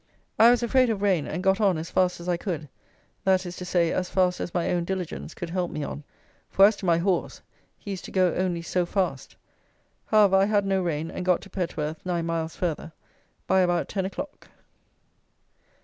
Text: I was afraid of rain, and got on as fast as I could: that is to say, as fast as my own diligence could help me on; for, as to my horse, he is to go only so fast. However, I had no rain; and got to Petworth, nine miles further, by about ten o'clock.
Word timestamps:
I 0.39 0.49
was 0.49 0.63
afraid 0.63 0.89
of 0.89 1.03
rain, 1.03 1.27
and 1.27 1.43
got 1.43 1.61
on 1.61 1.77
as 1.77 1.91
fast 1.91 2.19
as 2.19 2.27
I 2.27 2.35
could: 2.35 2.67
that 3.23 3.45
is 3.45 3.55
to 3.57 3.65
say, 3.65 3.91
as 3.91 4.09
fast 4.09 4.39
as 4.39 4.51
my 4.51 4.71
own 4.71 4.83
diligence 4.83 5.35
could 5.35 5.51
help 5.51 5.69
me 5.69 5.83
on; 5.83 6.03
for, 6.49 6.65
as 6.65 6.75
to 6.77 6.87
my 6.87 6.97
horse, 6.97 7.43
he 7.77 7.93
is 7.93 8.01
to 8.01 8.11
go 8.11 8.33
only 8.33 8.63
so 8.63 8.83
fast. 8.87 9.35
However, 10.07 10.37
I 10.37 10.45
had 10.45 10.65
no 10.65 10.81
rain; 10.81 11.11
and 11.11 11.23
got 11.23 11.41
to 11.41 11.51
Petworth, 11.51 12.03
nine 12.03 12.25
miles 12.25 12.55
further, 12.55 12.93
by 13.45 13.59
about 13.59 13.87
ten 13.87 14.07
o'clock. 14.07 14.47